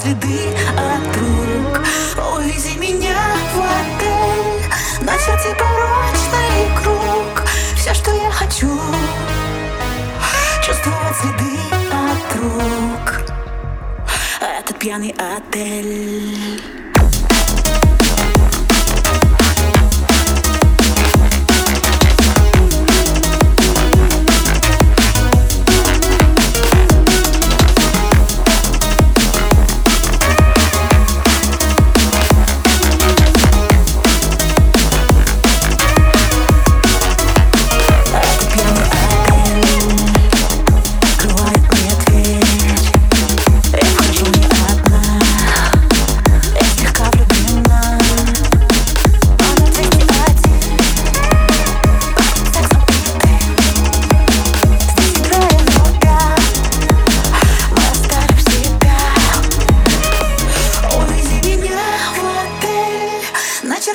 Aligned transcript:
следы 0.00 0.54
от 0.76 1.16
рук. 1.16 1.80
Увези 2.34 2.76
меня 2.78 3.16
в 3.54 3.58
отель 3.58 5.04
на 5.04 5.14
и 5.14 5.54
порочный 5.54 6.82
круг. 6.82 7.48
Все, 7.76 7.94
что 7.94 8.10
я 8.12 8.30
хочу 8.30 8.68
Чувствовать 10.64 11.16
следы 11.20 11.56
от 11.90 12.36
рук. 12.36 13.30
Этот 14.40 14.78
пьяный 14.78 15.14
отель. 15.18 16.85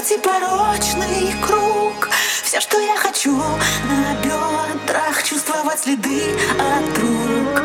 Начерти 0.02 0.18
порочный 0.18 1.32
круг. 1.46 2.10
Все, 2.44 2.60
что 2.60 2.80
я 2.80 2.98
хочу 2.98 3.38
на 3.38 4.16
бедрах 4.24 5.22
Чувствовать 5.24 5.80
следы 5.80 6.24
от 6.58 6.98
рук. 6.98 7.62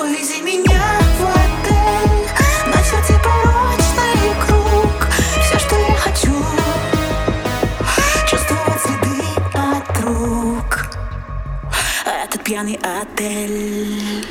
Увези 0.00 0.40
меня 0.40 0.82
в 1.18 1.24
отель 1.26 2.74
Начерти 2.74 3.12
порочный 3.22 4.34
круг. 4.46 5.08
Все, 5.42 5.58
что 5.58 5.76
я 5.76 5.94
хочу 5.96 6.32
Чувствовать 8.26 8.80
следы 8.80 9.22
от 9.52 10.04
рук. 10.04 10.86
Этот 12.06 12.42
пьяный 12.44 12.80
отель 12.82 14.26